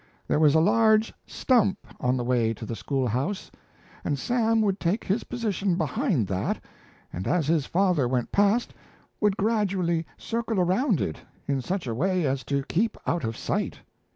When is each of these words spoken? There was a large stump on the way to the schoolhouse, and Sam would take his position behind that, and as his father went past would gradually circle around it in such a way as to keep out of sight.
There 0.27 0.39
was 0.39 0.55
a 0.55 0.59
large 0.59 1.13
stump 1.27 1.77
on 1.99 2.17
the 2.17 2.23
way 2.23 2.55
to 2.55 2.65
the 2.65 2.75
schoolhouse, 2.75 3.51
and 4.03 4.17
Sam 4.17 4.61
would 4.63 4.79
take 4.79 5.03
his 5.03 5.25
position 5.25 5.75
behind 5.75 6.25
that, 6.25 6.59
and 7.13 7.27
as 7.27 7.45
his 7.45 7.67
father 7.67 8.07
went 8.07 8.31
past 8.31 8.73
would 9.19 9.37
gradually 9.37 10.07
circle 10.17 10.59
around 10.59 11.01
it 11.01 11.17
in 11.47 11.61
such 11.61 11.85
a 11.85 11.93
way 11.93 12.25
as 12.25 12.43
to 12.45 12.63
keep 12.63 12.97
out 13.05 13.23
of 13.23 13.37
sight. 13.37 13.77